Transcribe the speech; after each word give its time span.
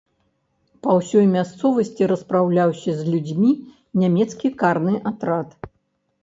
Па 0.85 0.93
ўсёй 0.99 1.25
мясцовасці 1.33 2.07
распраўляўся 2.11 2.91
з 3.03 3.05
людзьмі 3.11 3.51
нямецкі 4.05 4.53
карны 4.65 4.95
атрад. 5.13 5.49